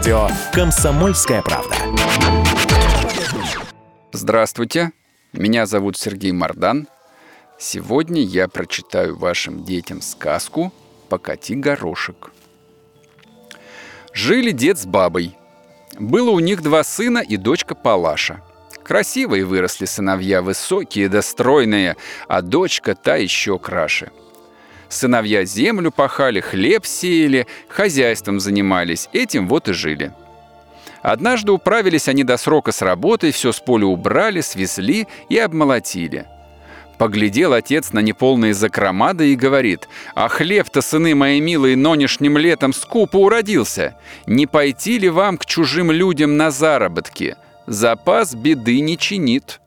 радио 0.00 0.28
«Комсомольская 0.54 1.42
правда». 1.42 1.76
Здравствуйте, 4.12 4.92
меня 5.34 5.66
зовут 5.66 5.98
Сергей 5.98 6.32
Мардан. 6.32 6.88
Сегодня 7.58 8.22
я 8.22 8.48
прочитаю 8.48 9.18
вашим 9.18 9.62
детям 9.62 10.00
сказку 10.00 10.72
«Покати 11.10 11.54
горошек». 11.54 12.32
Жили 14.14 14.52
дед 14.52 14.78
с 14.78 14.86
бабой. 14.86 15.36
Было 15.98 16.30
у 16.30 16.40
них 16.40 16.62
два 16.62 16.82
сына 16.82 17.18
и 17.18 17.36
дочка 17.36 17.74
Палаша. 17.74 18.40
Красивые 18.82 19.44
выросли 19.44 19.84
сыновья, 19.84 20.40
высокие 20.40 21.10
да 21.10 21.20
стройные, 21.20 21.98
а 22.26 22.40
дочка 22.40 22.94
та 22.94 23.16
еще 23.16 23.58
краше– 23.58 24.10
Сыновья 24.90 25.44
землю 25.44 25.92
пахали, 25.92 26.40
хлеб 26.40 26.84
сеяли, 26.84 27.46
хозяйством 27.68 28.40
занимались, 28.40 29.08
этим 29.12 29.46
вот 29.46 29.68
и 29.68 29.72
жили. 29.72 30.12
Однажды 31.00 31.52
управились 31.52 32.08
они 32.08 32.24
до 32.24 32.36
срока 32.36 32.72
с 32.72 32.82
работой, 32.82 33.30
все 33.30 33.52
с 33.52 33.60
поля 33.60 33.86
убрали, 33.86 34.40
свезли 34.40 35.06
и 35.28 35.38
обмолотили. 35.38 36.26
Поглядел 36.98 37.54
отец 37.54 37.92
на 37.92 38.00
неполные 38.00 38.52
закрома, 38.52 39.14
да 39.14 39.24
и 39.24 39.36
говорит, 39.36 39.88
«А 40.14 40.28
хлеб-то, 40.28 40.82
сыны 40.82 41.14
мои 41.14 41.40
милые, 41.40 41.76
нонешним 41.76 42.36
летом 42.36 42.74
скупо 42.74 43.16
уродился. 43.16 43.96
Не 44.26 44.46
пойти 44.46 44.98
ли 44.98 45.08
вам 45.08 45.38
к 45.38 45.46
чужим 45.46 45.90
людям 45.92 46.36
на 46.36 46.50
заработки? 46.50 47.36
Запас 47.66 48.34
беды 48.34 48.80
не 48.80 48.98
чинит». 48.98 49.59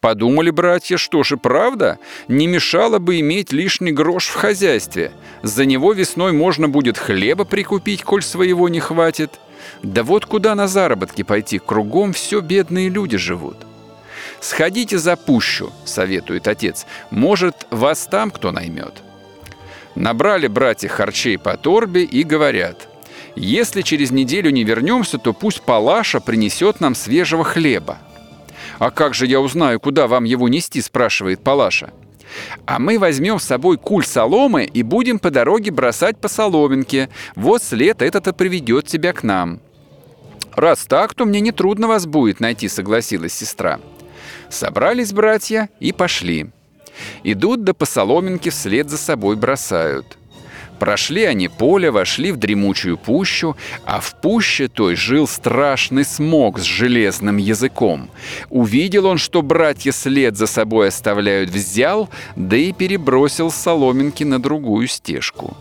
Подумали 0.00 0.50
братья, 0.50 0.96
что 0.96 1.22
же 1.22 1.36
правда? 1.36 1.98
Не 2.28 2.46
мешало 2.46 2.98
бы 2.98 3.20
иметь 3.20 3.52
лишний 3.52 3.92
грош 3.92 4.26
в 4.26 4.34
хозяйстве. 4.34 5.12
За 5.42 5.64
него 5.64 5.92
весной 5.92 6.32
можно 6.32 6.68
будет 6.68 6.98
хлеба 6.98 7.44
прикупить, 7.44 8.02
коль 8.02 8.22
своего 8.22 8.68
не 8.68 8.80
хватит. 8.80 9.40
Да 9.82 10.02
вот 10.02 10.26
куда 10.26 10.54
на 10.54 10.68
заработки 10.68 11.22
пойти, 11.22 11.58
кругом 11.58 12.12
все 12.12 12.40
бедные 12.40 12.88
люди 12.88 13.16
живут. 13.16 13.56
«Сходите 14.40 14.98
за 14.98 15.16
пущу»,— 15.16 15.72
советует 15.86 16.48
отец. 16.48 16.86
«Может, 17.10 17.66
вас 17.70 18.06
там 18.06 18.30
кто 18.30 18.52
наймет?» 18.52 18.92
Набрали 19.94 20.48
братья 20.48 20.88
харчей 20.88 21.38
по 21.38 21.56
торбе 21.56 22.02
и 22.02 22.24
говорят, 22.24 22.88
«Если 23.36 23.82
через 23.82 24.10
неделю 24.10 24.50
не 24.50 24.64
вернемся, 24.64 25.18
то 25.18 25.32
пусть 25.32 25.62
Палаша 25.62 26.20
принесет 26.20 26.80
нам 26.80 26.94
свежего 26.94 27.42
хлеба». 27.44 27.98
«А 28.78 28.90
как 28.90 29.14
же 29.14 29.26
я 29.26 29.40
узнаю, 29.40 29.80
куда 29.80 30.06
вам 30.06 30.24
его 30.24 30.48
нести?»– 30.48 30.80
спрашивает 30.82 31.42
Палаша. 31.42 31.92
«А 32.66 32.78
мы 32.78 32.98
возьмем 32.98 33.38
с 33.38 33.44
собой 33.44 33.78
куль 33.78 34.04
соломы 34.04 34.64
и 34.64 34.82
будем 34.82 35.18
по 35.18 35.30
дороге 35.30 35.70
бросать 35.70 36.18
по 36.18 36.28
соломинке. 36.28 37.08
Вот 37.36 37.62
след 37.62 38.02
этот 38.02 38.28
и 38.28 38.32
приведет 38.32 38.86
тебя 38.86 39.12
к 39.12 39.22
нам». 39.22 39.60
«Раз 40.54 40.84
так, 40.86 41.14
то 41.14 41.24
мне 41.24 41.40
нетрудно 41.40 41.88
вас 41.88 42.06
будет 42.06 42.40
найти»,— 42.40 42.68
согласилась 42.68 43.32
сестра. 43.32 43.80
Собрались 44.48 45.12
братья 45.12 45.68
и 45.80 45.92
пошли. 45.92 46.50
Идут 47.24 47.64
да 47.64 47.74
по 47.74 47.86
соломинке 47.86 48.50
вслед 48.50 48.88
за 48.88 48.98
собой 48.98 49.36
бросают. 49.36 50.16
Прошли 50.84 51.24
они 51.24 51.48
поле, 51.48 51.90
вошли 51.90 52.30
в 52.30 52.36
дремучую 52.36 52.98
пущу, 52.98 53.56
а 53.86 54.00
в 54.00 54.20
пуще 54.20 54.68
той 54.68 54.96
жил 54.96 55.26
страшный 55.26 56.04
смог 56.04 56.58
с 56.58 56.62
железным 56.62 57.38
языком. 57.38 58.10
Увидел 58.50 59.06
он, 59.06 59.16
что 59.16 59.40
братья 59.40 59.92
след 59.92 60.36
за 60.36 60.46
собой 60.46 60.88
оставляют, 60.88 61.48
взял, 61.48 62.10
да 62.36 62.58
и 62.58 62.74
перебросил 62.74 63.50
соломинки 63.50 64.24
на 64.24 64.38
другую 64.38 64.86
стежку. 64.88 65.56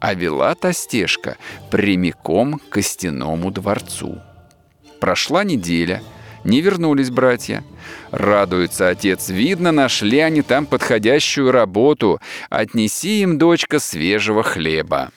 А 0.00 0.14
вела 0.14 0.54
та 0.54 0.72
стежка 0.72 1.36
прямиком 1.70 2.58
к 2.58 2.70
костяному 2.70 3.50
дворцу. 3.50 4.22
Прошла 5.00 5.44
неделя— 5.44 6.00
не 6.44 6.60
вернулись 6.60 7.10
братья. 7.10 7.64
Радуется 8.10 8.88
отец. 8.88 9.28
Видно, 9.28 9.72
нашли 9.72 10.18
они 10.18 10.42
там 10.42 10.66
подходящую 10.66 11.52
работу. 11.52 12.20
Отнеси 12.50 13.22
им, 13.22 13.38
дочка, 13.38 13.78
свежего 13.78 14.42
хлеба. 14.42 15.10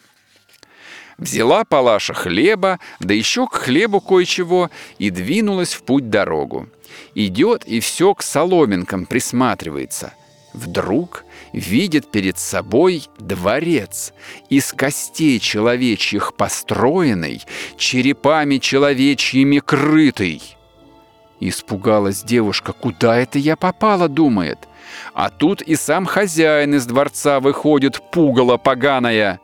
Взяла 1.18 1.64
Палаша 1.64 2.14
хлеба, 2.14 2.80
да 3.00 3.14
еще 3.14 3.48
к 3.48 3.54
хлебу 3.54 4.02
кое-чего, 4.02 4.70
и 5.00 5.10
двинулась 5.10 5.74
в 5.74 5.84
путь 5.84 6.10
дорогу. 6.10 6.68
Идет 7.14 7.66
и 7.66 7.80
все 7.80 8.14
к 8.14 8.22
соломинкам 8.22 9.06
присматривается. 9.06 10.14
Вдруг 10.54 11.26
видит 11.52 12.12
перед 12.12 12.38
собой 12.38 13.08
дворец, 13.18 14.14
из 14.50 14.72
костей 14.72 15.40
человечьих 15.40 16.34
построенный, 16.36 17.42
черепами 17.78 18.58
человечьими 18.58 19.60
крытый. 19.60 20.42
Испугалась 21.40 22.24
девушка. 22.24 22.74
«Куда 22.74 23.18
это 23.18 23.40
я 23.40 23.56
попала?»— 23.56 24.08
думает. 24.10 24.68
А 25.14 25.30
тут 25.30 25.62
и 25.62 25.76
сам 25.76 26.06
хозяин 26.06 26.76
из 26.76 26.86
дворца 26.86 27.40
выходит, 27.40 28.02
пугало 28.12 28.58
поганая. 28.58 29.40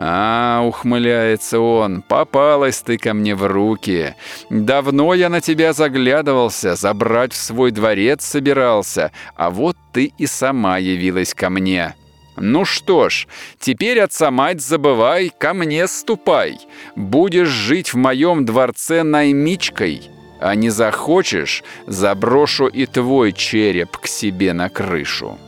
«А,— 0.00 0.62
ухмыляется 0.64 1.58
он,— 1.58 2.02
попалась 2.08 2.82
ты 2.82 2.98
ко 2.98 3.14
мне 3.14 3.34
в 3.34 3.44
руки. 3.44 4.14
Давно 4.48 5.12
я 5.12 5.28
на 5.28 5.40
тебя 5.40 5.72
заглядывался, 5.72 6.76
забрать 6.76 7.32
в 7.32 7.36
свой 7.36 7.72
дворец 7.72 8.24
собирался, 8.24 9.10
а 9.34 9.50
вот 9.50 9.76
ты 9.92 10.12
и 10.16 10.26
сама 10.26 10.78
явилась 10.78 11.34
ко 11.34 11.50
мне. 11.50 11.96
Ну 12.36 12.64
что 12.64 13.08
ж, 13.08 13.26
теперь 13.58 13.98
отца 13.98 14.30
мать 14.30 14.60
забывай, 14.60 15.32
ко 15.36 15.52
мне 15.52 15.88
ступай. 15.88 16.60
Будешь 16.94 17.48
жить 17.48 17.92
в 17.92 17.96
моем 17.96 18.44
дворце 18.44 19.02
наймичкой». 19.02 20.17
А 20.40 20.54
не 20.54 20.70
захочешь, 20.70 21.64
заброшу 21.86 22.66
и 22.66 22.86
твой 22.86 23.32
череп 23.32 23.96
к 23.96 24.06
себе 24.06 24.52
на 24.52 24.68
крышу. 24.68 25.38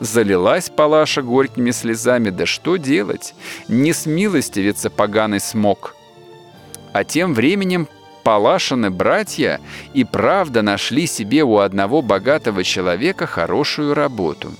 Залилась 0.00 0.70
Палаша 0.70 1.22
горькими 1.22 1.70
слезами, 1.70 2.30
да 2.30 2.46
что 2.46 2.76
делать? 2.76 3.34
Не 3.66 3.92
смилостивится 3.92 4.90
поганый 4.90 5.40
смог. 5.40 5.96
А 6.92 7.04
тем 7.04 7.34
временем 7.34 7.88
Палашины 8.22 8.90
братья 8.90 9.58
и 9.94 10.04
правда 10.04 10.60
нашли 10.60 11.06
себе 11.06 11.42
у 11.44 11.58
одного 11.58 12.02
богатого 12.02 12.62
человека 12.62 13.26
хорошую 13.26 13.94
работу. 13.94 14.52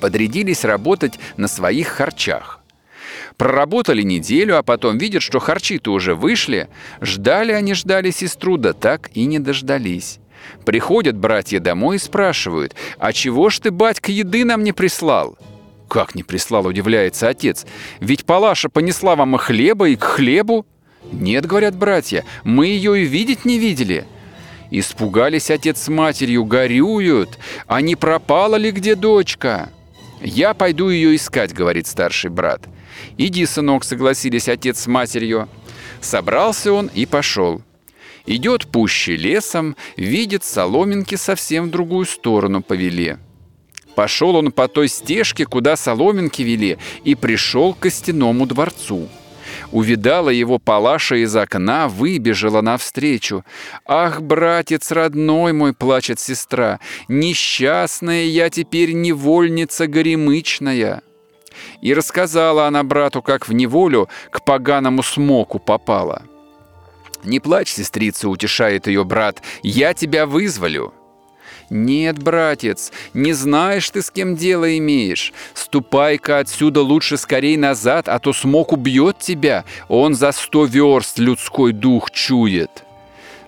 Подрядились 0.00 0.64
работать 0.64 1.18
на 1.36 1.46
своих 1.46 1.86
харчах. 1.86 2.63
Проработали 3.36 4.02
неделю, 4.02 4.58
а 4.58 4.62
потом 4.62 4.98
видят, 4.98 5.22
что 5.22 5.40
харчи-то 5.40 5.92
уже 5.92 6.14
вышли. 6.14 6.68
Ждали 7.00 7.52
они 7.52 7.74
ждали 7.74 8.10
сестру, 8.10 8.56
да 8.56 8.72
так 8.72 9.10
и 9.14 9.24
не 9.24 9.38
дождались. 9.38 10.18
Приходят 10.64 11.16
братья 11.16 11.58
домой 11.58 11.96
и 11.96 11.98
спрашивают, 11.98 12.74
«А 12.98 13.12
чего 13.12 13.50
ж 13.50 13.58
ты, 13.60 13.70
батька, 13.70 14.12
еды 14.12 14.44
нам 14.44 14.62
не 14.62 14.72
прислал?» 14.72 15.36
«Как 15.88 16.14
не 16.14 16.22
прислал?»– 16.22 16.66
удивляется 16.68 17.28
отец. 17.28 17.66
«Ведь 18.00 18.24
Палаша 18.24 18.68
понесла 18.68 19.16
вам 19.16 19.36
и 19.36 19.38
хлеба, 19.38 19.88
и 19.88 19.96
к 19.96 20.04
хлебу». 20.04 20.66
«Нет»,– 21.12 21.46
говорят 21.46 21.74
братья,– 21.76 22.24
«мы 22.44 22.66
ее 22.66 23.02
и 23.02 23.04
видеть 23.04 23.44
не 23.44 23.58
видели». 23.58 24.06
Испугались 24.70 25.50
отец 25.50 25.82
с 25.82 25.88
матерью, 25.88 26.44
горюют. 26.44 27.38
А 27.66 27.80
не 27.80 27.96
пропала 27.96 28.56
ли 28.56 28.70
где 28.70 28.94
дочка? 28.94 29.70
«Я 30.20 30.54
пойду 30.54 30.88
ее 30.88 31.14
искать»,— 31.14 31.52
говорит 31.54 31.86
старший 31.86 32.30
брат. 32.30 32.62
«Иди, 33.16 33.46
сынок»,— 33.46 33.84
согласились 33.84 34.48
отец 34.48 34.80
с 34.80 34.86
матерью. 34.86 35.48
Собрался 36.00 36.72
он 36.72 36.90
и 36.94 37.06
пошел. 37.06 37.62
Идет 38.26 38.66
пуще 38.66 39.16
лесом, 39.16 39.76
видит 39.96 40.44
соломинки 40.44 41.14
совсем 41.14 41.66
в 41.66 41.70
другую 41.70 42.06
сторону 42.06 42.62
повели. 42.62 43.16
Пошел 43.94 44.34
он 44.36 44.50
по 44.50 44.66
той 44.66 44.88
стежке, 44.88 45.46
куда 45.46 45.76
соломинки 45.76 46.42
вели, 46.42 46.78
и 47.04 47.14
пришел 47.14 47.74
к 47.74 47.80
костяному 47.80 48.46
дворцу. 48.46 49.08
Увидала 49.70 50.30
его 50.30 50.58
Палаша 50.58 51.16
из 51.16 51.36
окна, 51.36 51.88
выбежала 51.88 52.60
навстречу. 52.60 53.44
«Ах, 53.86 54.22
братец 54.22 54.90
родной 54.90 55.52
мой!»— 55.52 55.74
плачет 55.74 56.18
сестра. 56.18 56.80
«Несчастная 57.08 58.24
я 58.24 58.50
теперь 58.50 58.92
невольница 58.92 59.86
горемычная!» 59.86 61.02
И 61.80 61.94
рассказала 61.94 62.66
она 62.66 62.82
брату, 62.82 63.22
как 63.22 63.48
в 63.48 63.52
неволю 63.52 64.08
к 64.30 64.42
поганому 64.42 65.02
смоку 65.02 65.58
попала. 65.58 66.22
«Не 67.24 67.40
плачь, 67.40 67.72
сестрица»,— 67.72 68.28
утешает 68.30 68.86
ее 68.86 69.04
брат,— 69.04 69.42
«я 69.62 69.94
тебя 69.94 70.26
вызволю». 70.26 70.92
«Нет, 71.70 72.22
братец, 72.22 72.92
не 73.14 73.32
знаешь 73.32 73.88
ты, 73.88 74.02
с 74.02 74.10
кем 74.10 74.36
дело 74.36 74.76
имеешь. 74.76 75.32
Ступай-ка 75.54 76.38
отсюда 76.38 76.82
лучше 76.82 77.16
скорей 77.16 77.56
назад, 77.56 78.08
а 78.08 78.18
то 78.18 78.34
смог 78.34 78.72
убьет 78.72 79.18
тебя. 79.18 79.64
Он 79.88 80.14
за 80.14 80.32
сто 80.32 80.66
верст 80.66 81.18
людской 81.18 81.72
дух 81.72 82.10
чует». 82.10 82.84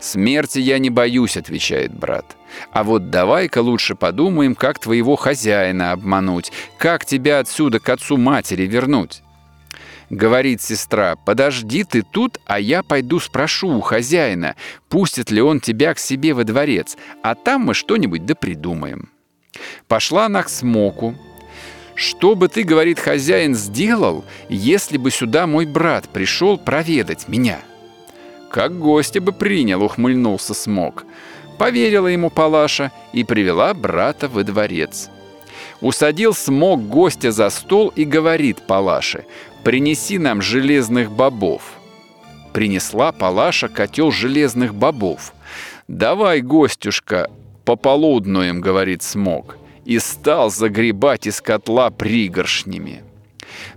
«Смерти 0.00 0.58
я 0.58 0.78
не 0.78 0.90
боюсь»,— 0.90 1.36
отвечает 1.38 1.94
брат. 1.94 2.36
«А 2.72 2.84
вот 2.84 3.10
давай-ка 3.10 3.60
лучше 3.60 3.94
подумаем, 3.94 4.54
как 4.54 4.78
твоего 4.78 5.16
хозяина 5.16 5.92
обмануть, 5.92 6.52
как 6.78 7.04
тебя 7.04 7.38
отсюда 7.40 7.80
к 7.80 7.88
отцу 7.88 8.16
матери 8.16 8.66
вернуть». 8.66 9.22
Говорит 10.08 10.62
сестра, 10.62 11.16
подожди 11.16 11.82
ты 11.82 12.02
тут, 12.02 12.38
а 12.46 12.60
я 12.60 12.84
пойду 12.84 13.18
спрошу 13.18 13.70
у 13.70 13.80
хозяина, 13.80 14.54
пустит 14.88 15.32
ли 15.32 15.42
он 15.42 15.58
тебя 15.58 15.94
к 15.94 15.98
себе 15.98 16.32
во 16.32 16.44
дворец, 16.44 16.96
а 17.24 17.34
там 17.34 17.62
мы 17.62 17.74
что-нибудь 17.74 18.24
да 18.24 18.36
придумаем. 18.36 19.10
Пошла 19.88 20.26
она 20.26 20.44
к 20.44 20.48
смоку. 20.48 21.16
Что 21.96 22.36
бы 22.36 22.48
ты, 22.48 22.62
говорит 22.62 23.00
хозяин, 23.00 23.54
сделал, 23.54 24.24
если 24.48 24.96
бы 24.96 25.10
сюда 25.10 25.46
мой 25.46 25.66
брат 25.66 26.08
пришел 26.08 26.56
проведать 26.56 27.26
меня? 27.26 27.58
Как 28.56 28.78
гостя 28.78 29.20
бы 29.20 29.32
принял, 29.32 29.82
ухмыльнулся 29.82 30.54
смок. 30.54 31.04
Поверила 31.58 32.06
ему 32.06 32.30
Палаша 32.30 32.90
и 33.12 33.22
привела 33.22 33.74
брата 33.74 34.30
во 34.30 34.44
дворец. 34.44 35.10
Усадил 35.82 36.32
смог 36.32 36.88
гостя 36.88 37.32
за 37.32 37.50
стол 37.50 37.88
и 37.88 38.06
говорит 38.06 38.66
Палаше, 38.66 39.26
принеси 39.62 40.16
нам 40.16 40.40
железных 40.40 41.10
бобов. 41.12 41.74
Принесла 42.54 43.12
Палаша 43.12 43.68
котел 43.68 44.10
железных 44.10 44.74
бобов. 44.74 45.34
Давай, 45.86 46.40
гостюшка, 46.40 47.30
пополуднуем, 47.66 48.62
говорит 48.62 49.02
смог, 49.02 49.58
и 49.84 49.98
стал 49.98 50.50
загребать 50.50 51.26
из 51.26 51.42
котла 51.42 51.90
пригоршнями. 51.90 53.04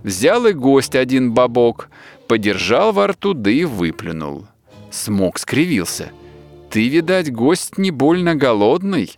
Взял 0.02 0.46
и 0.46 0.54
гость 0.54 0.96
один 0.96 1.32
бобок, 1.32 1.90
подержал 2.26 2.92
во 2.92 3.08
рту, 3.08 3.34
да 3.34 3.50
и 3.50 3.64
выплюнул. 3.64 4.46
Смог 4.90 5.38
скривился. 5.38 6.10
«Ты, 6.70 6.88
видать, 6.88 7.32
гость 7.32 7.78
не 7.78 7.90
больно 7.90 8.34
голодный?» 8.34 9.16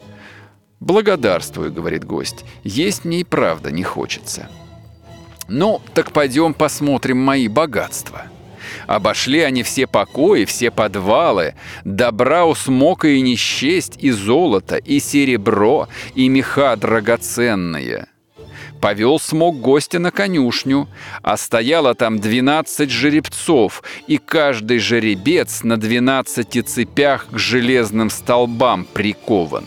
«Благодарствую»,— 0.81 1.73
говорит 1.75 2.05
гость,— 2.05 2.45
«есть 2.65 3.05
мне 3.05 3.21
и 3.21 3.25
правда 3.25 3.71
не 3.71 3.83
хочется». 3.83 4.49
«Ну, 5.49 5.81
так 5.95 6.13
пойдем 6.13 6.55
посмотрим 6.55 7.19
мои 7.19 7.49
богатства». 7.49 8.23
Обошли 8.87 9.41
они 9.41 9.63
все 9.63 9.87
покои, 9.87 10.45
все 10.45 10.71
подвалы, 10.71 11.55
добра 11.85 12.45
у 12.47 12.55
смока 12.55 13.09
и 13.09 13.21
не 13.21 13.37
счесть, 13.37 13.97
и 13.99 14.11
золото, 14.11 14.77
и 14.77 14.99
серебро, 14.99 15.89
и 16.15 16.29
меха 16.29 16.77
драгоценные. 16.77 18.07
Повел 18.82 19.20
смог 19.20 19.61
гостя 19.61 20.00
на 20.00 20.11
конюшню, 20.11 20.88
а 21.23 21.37
стояло 21.37 21.94
там 21.94 22.19
двенадцать 22.19 22.90
жеребцов, 22.90 23.84
и 24.08 24.19
каждый 24.19 24.81
жеребец 24.81 25.62
на 25.62 25.76
двенадцати 25.76 26.62
цепях 26.62 27.29
к 27.31 27.38
железным 27.38 28.11
столбам 28.11 28.84
прикован. 28.84 29.67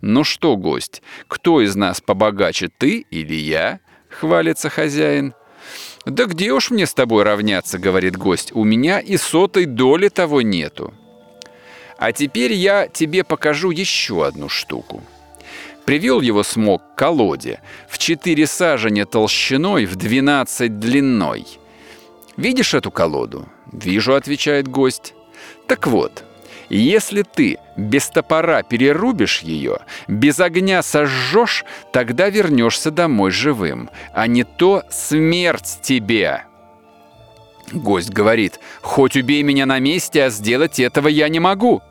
«Ну 0.00 0.24
что, 0.24 0.56
гость, 0.56 1.02
кто 1.28 1.60
из 1.60 1.76
нас 1.76 2.00
побогаче, 2.00 2.70
ты 2.78 3.04
или 3.10 3.34
я?»— 3.34 3.80
хвалится 4.08 4.70
хозяин. 4.70 5.34
«Да 6.06 6.24
где 6.24 6.52
уж 6.52 6.70
мне 6.70 6.86
с 6.86 6.94
тобой 6.94 7.24
равняться?»— 7.24 7.78
говорит 7.78 8.16
гость. 8.16 8.52
«У 8.54 8.64
меня 8.64 9.00
и 9.00 9.18
сотой 9.18 9.66
доли 9.66 10.08
того 10.08 10.40
нету». 10.40 10.94
«А 11.98 12.12
теперь 12.12 12.54
я 12.54 12.88
тебе 12.88 13.22
покажу 13.22 13.70
еще 13.70 14.26
одну 14.26 14.48
штуку». 14.48 15.02
Привел 15.90 16.20
его 16.20 16.44
смог 16.44 16.94
к 16.94 16.98
колоде, 16.98 17.60
в 17.88 17.98
четыре 17.98 18.46
саженя 18.46 19.06
толщиной, 19.06 19.86
в 19.86 19.96
двенадцать 19.96 20.78
длиной. 20.78 21.44
«Видишь 22.36 22.74
эту 22.74 22.92
колоду?» 22.92 23.48
«Вижу»,— 23.72 24.14
отвечает 24.14 24.68
гость. 24.68 25.14
«Так 25.66 25.88
вот, 25.88 26.22
если 26.68 27.22
ты 27.22 27.58
без 27.76 28.08
топора 28.08 28.62
перерубишь 28.62 29.40
ее, 29.40 29.78
без 30.06 30.38
огня 30.38 30.84
сожжешь, 30.84 31.64
тогда 31.92 32.30
вернешься 32.30 32.92
домой 32.92 33.32
живым, 33.32 33.90
а 34.14 34.28
не 34.28 34.44
то 34.44 34.84
смерть 34.92 35.80
тебе. 35.82 36.44
Гость 37.72 38.10
говорит, 38.10 38.60
хоть 38.80 39.16
убей 39.16 39.42
меня 39.42 39.66
на 39.66 39.80
месте, 39.80 40.22
а 40.22 40.30
сделать 40.30 40.78
этого 40.78 41.08
я 41.08 41.28
не 41.28 41.40
могу. 41.40 41.82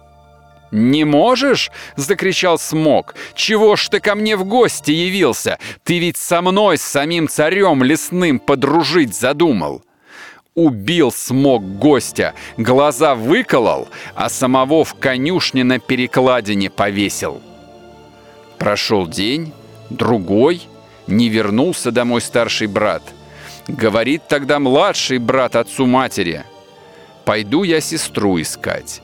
«Не 0.72 1.04
можешь?»— 1.04 1.72
закричал 1.96 2.60
Смок. 2.60 3.16
«Чего 3.34 3.76
ж 3.76 3.90
ты 3.90 4.00
ко 4.00 4.16
мне 4.16 4.38
в 4.38 4.46
гости 4.46 4.92
явился? 4.92 5.58
Ты 5.84 6.00
ведь 6.00 6.18
со 6.18 6.42
мной, 6.42 6.78
с 6.78 6.84
самим 6.84 7.28
царем 7.28 7.84
лесным, 7.84 8.40
подружить 8.40 9.16
задумал!» 9.16 9.84
убил 10.56 11.12
смог 11.12 11.64
гостя, 11.78 12.34
глаза 12.58 13.16
выколол, 13.16 13.88
а 14.14 14.28
самого 14.30 14.84
в 14.84 14.94
конюшне 14.96 15.64
на 15.64 15.80
перекладине 15.80 16.70
повесил. 16.70 17.42
Прошел 18.58 19.08
день, 19.08 19.54
другой, 19.90 20.62
не 21.08 21.30
вернулся 21.30 21.92
домой 21.92 22.20
старший 22.20 22.68
брат. 22.68 23.04
Говорит 23.70 24.24
тогда 24.28 24.60
младший 24.60 25.20
брат 25.20 25.56
отцу 25.56 25.86
матери, 25.86 26.44
«Пойду 27.24 27.64
я 27.64 27.80
сестру 27.80 28.42
искать». 28.42 29.02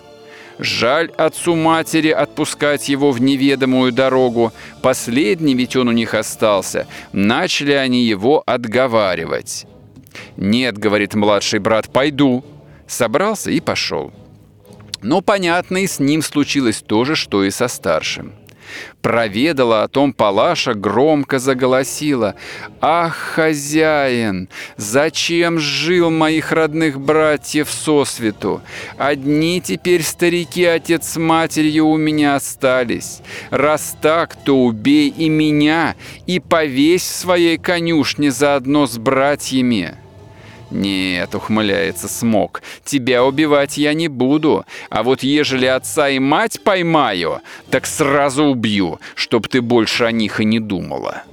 Жаль 0.59 1.11
отцу 1.17 1.55
матери 1.55 2.09
отпускать 2.09 2.87
его 2.87 3.11
в 3.11 3.21
неведомую 3.21 3.91
дорогу. 3.91 4.53
Последний 4.81 5.53
ведь 5.53 5.75
он 5.75 5.89
у 5.89 5.91
них 5.91 6.13
остался. 6.13 6.87
Начали 7.11 7.73
они 7.73 8.05
его 8.05 8.41
отговаривать. 8.45 9.65
«Нет»,— 10.37 10.77
говорит 10.79 11.13
младший 11.13 11.59
брат,— 11.59 11.89
«пойду». 11.93 12.43
Собрался 12.87 13.51
и 13.51 13.59
пошел. 13.59 14.13
Но, 15.01 15.21
понятно, 15.21 15.77
и 15.77 15.87
с 15.87 15.99
ним 15.99 16.21
случилось 16.21 16.81
то 16.81 17.03
же, 17.03 17.15
что 17.15 17.43
и 17.43 17.49
со 17.49 17.67
старшим. 17.67 18.33
Проведала 19.01 19.83
о 19.83 19.87
том 19.87 20.13
Палаша, 20.13 20.73
громко 20.73 21.39
заголосила. 21.39 22.35
«Ах, 22.81 23.15
хозяин, 23.15 24.49
зачем 24.77 25.59
жил 25.59 26.09
моих 26.09 26.51
родных 26.51 26.99
братьев 26.99 27.69
сосвету? 27.69 28.61
Одни 28.97 29.61
теперь 29.61 30.03
старики, 30.03 30.63
отец 30.63 31.09
с 31.09 31.17
матерью 31.17 31.87
у 31.87 31.97
меня 31.97 32.35
остались. 32.35 33.21
Раз 33.51 33.95
так, 34.01 34.35
то 34.43 34.63
убей 34.63 35.09
и 35.09 35.29
меня, 35.29 35.95
и 36.25 36.39
повесь 36.39 37.03
в 37.03 37.15
своей 37.15 37.57
конюшне 37.57 38.31
заодно 38.31 38.87
с 38.87 38.97
братьями». 38.97 40.04
«Нет»,— 40.71 41.35
ухмыляется 41.35 42.07
Смок,— 42.07 42.61
«тебя 42.83 43.23
убивать 43.23 43.77
я 43.77 43.93
не 43.93 44.07
буду, 44.07 44.65
а 44.89 45.03
вот 45.03 45.21
ежели 45.23 45.65
отца 45.65 46.09
и 46.09 46.19
мать 46.19 46.61
поймаю, 46.63 47.41
так 47.69 47.85
сразу 47.85 48.45
убью, 48.45 48.99
чтоб 49.15 49.47
ты 49.47 49.61
больше 49.61 50.05
о 50.05 50.11
них 50.11 50.39
и 50.39 50.45
не 50.45 50.59
думала». 50.59 51.23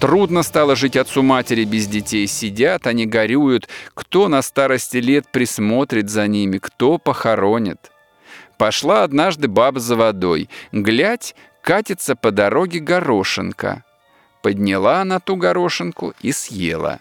Трудно 0.00 0.44
стало 0.44 0.76
жить 0.76 0.96
отцу 0.96 1.22
матери 1.22 1.64
без 1.64 1.88
детей. 1.88 2.28
Сидят, 2.28 2.86
они 2.86 3.04
горюют. 3.04 3.68
Кто 3.94 4.28
на 4.28 4.42
старости 4.42 4.98
лет 4.98 5.26
присмотрит 5.32 6.08
за 6.08 6.28
ними, 6.28 6.58
кто 6.58 6.98
похоронит. 6.98 7.90
Пошла 8.58 9.02
однажды 9.02 9.48
баба 9.48 9.80
за 9.80 9.96
водой. 9.96 10.48
Глядь, 10.70 11.34
катится 11.62 12.14
по 12.14 12.30
дороге 12.30 12.78
горошинка. 12.78 13.82
Подняла 14.40 15.00
она 15.00 15.18
ту 15.18 15.34
горошинку 15.34 16.14
и 16.20 16.30
съела. 16.30 17.00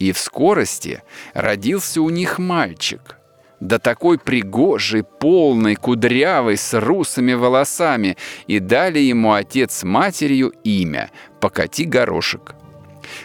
И 0.00 0.12
в 0.12 0.18
скорости 0.18 1.02
родился 1.34 2.02
у 2.02 2.10
них 2.10 2.38
мальчик. 2.38 3.16
Да 3.60 3.78
такой 3.78 4.18
пригожий, 4.18 5.04
полный, 5.04 5.76
кудрявый, 5.76 6.56
с 6.56 6.72
русыми 6.80 7.34
волосами. 7.34 8.16
И 8.46 8.58
дали 8.58 8.98
ему 8.98 9.34
отец 9.34 9.74
с 9.74 9.84
матерью 9.84 10.54
имя 10.64 11.10
«Покати 11.40 11.84
горошек». 11.84 12.54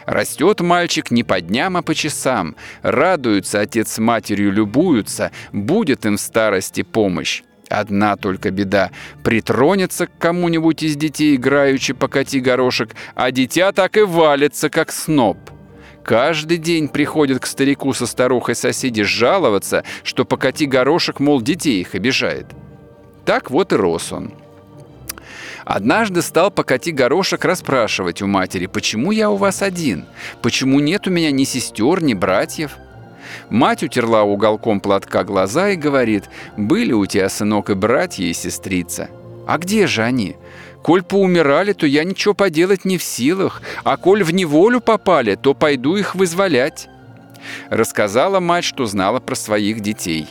Растет 0.06 0.60
мальчик 0.60 1.12
не 1.12 1.24
по 1.24 1.40
дням, 1.40 1.78
а 1.78 1.82
по 1.82 1.96
часам. 1.96 2.58
Радуются 2.82 3.62
отец 3.62 3.94
с 3.94 4.00
матерью, 4.00 4.52
любуются. 4.52 5.32
Будет 5.54 6.06
им 6.06 6.18
в 6.18 6.22
старости 6.22 6.84
помощь. 6.84 7.44
Одна 7.70 8.18
только 8.18 8.52
беда. 8.52 8.92
Притронется 9.24 10.08
к 10.08 10.18
кому-нибудь 10.18 10.84
из 10.84 10.98
детей, 10.98 11.36
играючи 11.36 11.94
покати 11.94 12.42
горошек, 12.42 12.96
а 13.16 13.32
дитя 13.32 13.72
так 13.72 13.96
и 13.96 14.02
валится, 14.02 14.70
как 14.70 14.92
сноп. 14.92 15.38
Каждый 16.06 16.58
день 16.58 16.88
приходят 16.88 17.42
к 17.42 17.48
старику 17.48 17.92
со 17.94 18.06
старухой 18.06 18.54
соседи 18.54 19.02
жаловаться, 19.02 19.84
что 20.04 20.24
покати 20.24 20.68
горошек, 20.68 21.20
мол, 21.20 21.42
детей 21.42 21.82
их 21.82 21.96
обижает. 21.96 22.46
Так 23.26 23.50
вот 23.50 23.74
и 23.74 23.76
рос 23.76 24.14
он. 24.14 24.32
Однажды 25.66 26.22
стал 26.22 26.52
покати 26.52 26.92
горошек 26.92 27.44
расспрашивать 27.44 28.22
у 28.22 28.28
матери, 28.28 28.68
почему 28.68 29.12
я 29.12 29.32
у 29.32 29.36
вас 29.36 29.64
один? 29.64 30.06
Почему 30.44 30.80
нет 30.80 31.08
у 31.08 31.10
меня 31.10 31.32
ни 31.32 31.44
сестер, 31.44 32.04
ни 32.04 32.14
братьев? 32.14 32.78
Мать 33.50 33.82
утерла 33.82 34.22
уголком 34.22 34.82
платка 34.82 35.24
глаза 35.24 35.70
и 35.70 35.76
говорит, 35.76 36.26
были 36.56 36.94
у 36.94 37.08
тебя 37.08 37.30
сынок 37.30 37.72
и 37.72 37.74
братья, 37.74 38.26
и 38.26 38.34
сестрица. 38.34 39.10
А 39.48 39.58
где 39.58 39.88
же 39.88 40.04
они? 40.04 40.36
Коль 40.86 41.02
поумирали, 41.02 41.74
то 41.74 41.88
я 41.88 42.04
ничего 42.04 42.36
поделать 42.36 42.86
не 42.86 43.00
в 43.00 43.04
силах, 43.04 43.64
а 43.84 43.98
коль 43.98 44.24
в 44.24 44.32
неволю 44.32 44.82
попали, 44.82 45.34
то 45.34 45.56
пойду 45.56 45.96
их 45.96 46.14
вызволять». 46.14 46.90
Рассказала 47.72 48.40
мать, 48.40 48.66
что 48.66 48.86
знала 48.86 49.20
про 49.20 49.34
своих 49.34 49.80
детей. 49.80 50.28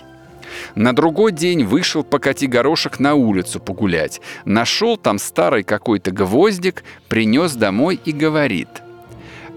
На 0.77 0.93
другой 0.93 1.33
день 1.33 1.65
вышел 1.65 2.05
покати 2.05 2.47
горошек 2.47 3.01
на 3.01 3.15
улицу 3.15 3.59
погулять. 3.59 4.21
Нашел 4.45 4.97
там 4.97 5.19
старый 5.19 5.65
какой-то 5.65 6.13
гвоздик, 6.13 6.85
принес 7.09 7.55
домой 7.55 8.01
и 8.05 8.13
говорит. 8.13 8.69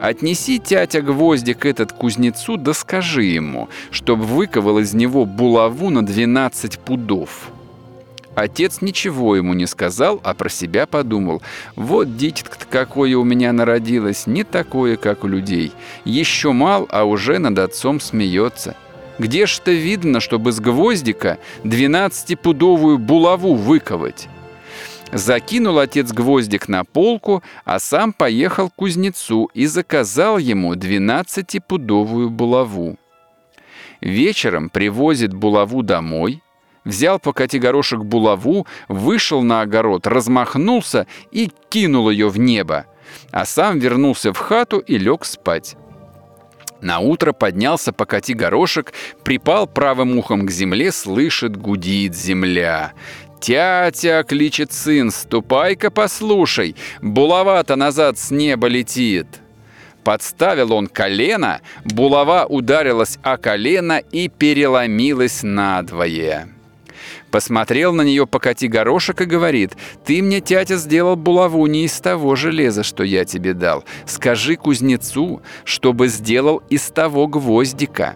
Отнеси, 0.02 0.58
тятя, 0.58 1.04
гвоздик 1.04 1.68
этот 1.68 1.92
кузнецу, 1.92 2.58
да 2.58 2.74
скажи 2.74 3.22
ему, 3.22 3.70
чтобы 3.92 4.24
выковал 4.24 4.80
из 4.80 4.96
него 4.96 5.26
булаву 5.26 5.92
на 5.92 6.04
12 6.04 6.80
пудов». 6.80 7.52
Отец 8.38 8.82
ничего 8.82 9.36
ему 9.36 9.56
не 9.56 9.66
сказал, 9.66 10.22
а 10.24 10.36
про 10.36 10.48
себя 10.48 10.86
подумал. 10.86 11.42
Вот 11.76 12.18
дитятка 12.18 12.68
какое 12.70 13.18
у 13.18 13.24
меня 13.24 13.52
народилось, 13.52 14.28
не 14.28 14.44
такое, 14.44 14.96
как 14.96 15.24
у 15.24 15.28
людей. 15.28 15.72
Еще 16.06 16.52
мал, 16.52 16.88
а 16.92 17.06
уже 17.06 17.40
над 17.40 17.58
отцом 17.58 18.00
смеется. 18.00 18.76
Где 19.18 19.48
ж-то 19.48 19.72
видно, 19.72 20.20
чтобы 20.20 20.52
с 20.52 20.60
гвоздика 20.60 21.40
двенадцатипудовую 21.64 23.00
булаву 23.00 23.56
выковать? 23.56 24.28
Закинул 25.12 25.80
отец 25.80 26.12
гвоздик 26.12 26.68
на 26.68 26.84
полку, 26.84 27.42
а 27.66 27.80
сам 27.80 28.14
поехал 28.14 28.70
к 28.70 28.76
кузнецу 28.76 29.50
и 29.56 29.66
заказал 29.66 30.38
ему 30.38 30.76
двенадцатипудовую 30.76 32.30
булаву. 32.30 33.00
Вечером 34.00 34.70
привозит 34.70 35.34
булаву 35.34 35.82
домой, 35.82 36.44
взял 36.88 37.20
покати 37.20 37.60
горошек 37.60 38.00
булаву, 38.00 38.66
вышел 38.88 39.44
на 39.44 39.62
огород, 39.62 40.08
размахнулся 40.08 41.06
и 41.32 41.52
кинул 41.70 42.10
ее 42.10 42.30
в 42.30 42.40
небо, 42.40 42.86
а 43.32 43.46
сам 43.46 43.80
вернулся 43.80 44.34
в 44.34 44.38
хату 44.38 44.80
и 44.80 44.98
лег 44.98 45.26
спать. 45.26 45.76
На 46.82 47.00
утро 47.00 47.34
поднялся 47.34 47.92
покати 47.92 48.34
горошек, 48.34 48.94
припал 49.24 49.68
правым 49.68 50.18
ухом 50.18 50.46
к 50.46 50.52
земле, 50.52 50.92
слышит, 50.92 51.58
гудит 51.58 52.16
земля. 52.16 52.94
«Тятя!»— 53.40 54.24
кличет 54.28 54.74
сын, 54.74 55.12
«ступай-ка 55.12 55.92
послушай, 55.92 56.76
булава-то 57.02 57.76
назад 57.76 58.18
с 58.18 58.32
неба 58.32 58.68
летит!» 58.68 59.28
Подставил 60.04 60.74
он 60.74 60.88
колено, 60.88 61.60
булава 61.84 62.46
ударилась 62.46 63.20
о 63.22 63.38
колено 63.38 64.00
и 64.12 64.30
переломилась 64.30 65.44
надвое. 65.44 66.57
Посмотрел 67.32 67.94
на 67.94 68.04
нее 68.04 68.26
покати 68.26 68.68
горошек 68.68 69.22
и 69.22 69.26
говорит, 69.26 69.76
«Ты 70.06 70.22
мне, 70.22 70.40
тятя, 70.40 70.78
сделал 70.78 71.16
булаву 71.16 71.66
не 71.68 71.86
из 71.86 72.00
того 72.00 72.36
железа, 72.36 72.84
что 72.84 73.04
я 73.04 73.26
тебе 73.26 73.54
дал. 73.54 73.84
Скажи 74.06 74.56
кузнецу, 74.56 75.42
чтобы 75.66 76.08
сделал 76.08 76.64
из 76.70 76.84
того 76.84 77.28
гвоздика». 77.28 78.16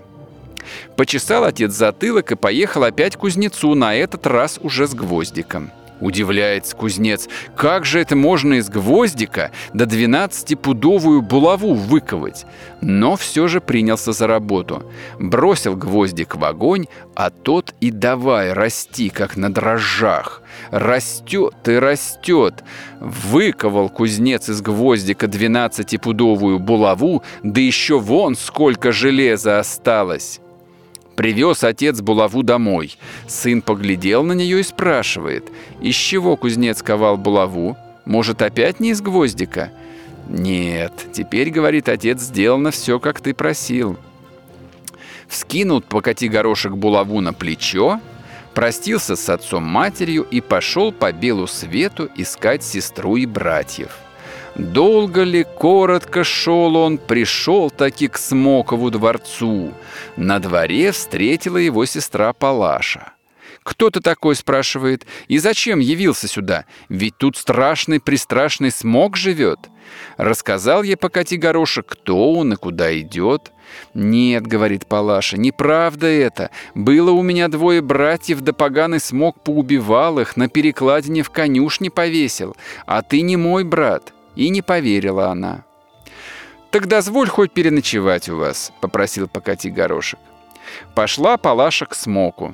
Почесал 0.96 1.44
отец 1.44 1.74
затылок 1.74 2.32
и 2.32 2.36
поехал 2.36 2.84
опять 2.84 3.16
к 3.16 3.20
кузнецу, 3.20 3.76
на 3.76 3.96
этот 3.96 4.28
раз 4.28 4.60
уже 4.62 4.88
с 4.88 4.94
гвоздиком. 4.94 5.72
Удивляется 6.02 6.76
кузнец, 6.76 7.30
как 7.56 7.86
же 7.86 8.00
это 8.00 8.16
можно 8.16 8.56
из 8.56 8.70
гвоздика 8.70 9.52
до 9.74 9.86
12-пудовую 9.86 11.22
булаву 11.22 11.76
выковать? 11.76 12.46
Но 12.82 13.16
все 13.16 13.48
же 13.48 13.62
принялся 13.62 14.12
за 14.12 14.28
работу. 14.28 14.84
Бросил 15.20 15.76
гвоздик 15.76 16.36
в 16.36 16.44
огонь, 16.44 16.88
а 17.16 17.30
тот 17.30 17.76
и 17.80 17.92
давай 17.92 18.52
расти, 18.54 19.10
как 19.10 19.38
на 19.38 19.54
дрожжах. 19.54 20.42
Растет 20.72 21.56
и 21.68 21.78
растет. 21.78 22.64
Выковал 23.00 23.90
кузнец 23.90 24.50
из 24.50 24.62
гвоздика 24.62 25.28
12-пудовую 25.28 26.58
булаву, 26.58 27.24
да 27.44 27.62
еще 27.62 28.00
вон 28.00 28.36
сколько 28.36 28.92
железа 28.92 29.60
осталось. 29.60 30.41
Привез 31.16 31.64
отец 31.64 32.02
булаву 32.02 32.44
домой. 32.44 32.98
Сын 33.28 33.62
поглядел 33.62 34.24
на 34.24 34.34
нее 34.34 34.60
и 34.62 34.64
спрашивает, 34.64 35.52
из 35.82 35.96
чего 35.96 36.38
кузнец 36.38 36.82
ковал 36.82 37.18
булаву? 37.18 37.78
Может, 38.06 38.42
опять 38.42 38.80
не 38.80 38.92
из 38.92 39.02
гвоздика? 39.02 39.72
Нет, 40.28 40.94
теперь, 41.12 41.50
говорит 41.50 41.90
отец, 41.90 42.22
сделано 42.22 42.72
все, 42.72 43.00
как 43.00 43.20
ты 43.20 43.34
просил. 43.34 43.98
Вскинул 45.28 45.82
покати 45.82 46.28
горошек 46.28 46.74
булаву 46.74 47.22
на 47.22 47.34
плечо, 47.34 48.00
простился 48.54 49.16
с 49.16 49.30
отцом-матерью 49.30 50.24
и 50.24 50.42
пошел 50.42 50.92
по 50.92 51.12
белу 51.12 51.48
свету 51.48 52.10
искать 52.16 52.64
сестру 52.64 53.18
и 53.18 53.26
братьев. 53.26 53.98
Долго 54.56 55.24
ли, 55.24 55.44
коротко 55.44 56.24
шел 56.24 56.76
он, 56.76 56.98
пришел 56.98 57.70
таки 57.70 58.08
к 58.08 58.18
Смокову 58.18 58.92
дворцу. 58.92 59.74
На 60.18 60.40
дворе 60.40 60.92
встретила 60.92 61.58
его 61.58 61.86
сестра 61.86 62.34
Палаша. 62.34 63.14
«Кто 63.64 63.92
ты 63.92 64.02
такой?»– 64.02 64.36
спрашивает. 64.36 65.06
«И 65.28 65.38
зачем 65.38 65.80
явился 65.80 66.28
сюда? 66.28 66.66
Ведь 66.90 67.18
тут 67.18 67.38
страшный-пристрашный 67.38 68.72
смог 68.72 69.16
живет». 69.16 69.60
Рассказал 70.18 70.84
ей 70.84 70.98
покати 70.98 71.38
горошек, 71.38 71.86
кто 71.86 72.34
он 72.34 72.54
и 72.54 72.56
куда 72.56 72.98
идет. 73.00 73.52
«Нет»,— 73.94 74.48
говорит 74.48 74.88
Палаша,— 74.88 75.38
«неправда 75.38 76.08
это. 76.08 76.50
Было 76.74 77.12
у 77.12 77.22
меня 77.22 77.50
двое 77.50 77.82
братьев, 77.82 78.42
да 78.42 78.52
поганый 78.52 79.00
смог 79.00 79.44
поубивал 79.44 80.20
их, 80.20 80.38
на 80.38 80.50
перекладине 80.50 81.22
в 81.22 81.30
конюшне 81.30 81.92
повесил. 81.92 82.56
А 82.86 83.02
ты 83.02 83.22
не 83.22 83.38
мой 83.38 83.64
брат». 83.64 84.14
И 84.36 84.50
не 84.50 84.62
поверила 84.62 85.30
она. 85.30 85.64
«Так 86.72 86.88
дозволь 86.88 87.28
хоть 87.28 87.52
переночевать 87.52 88.30
у 88.30 88.38
вас»,— 88.38 88.72
попросил 88.82 89.28
покати 89.28 89.70
горошек. 89.70 90.20
Пошла 90.96 91.38
Палаша 91.38 91.86
к 91.86 91.94
Смоку. 91.94 92.54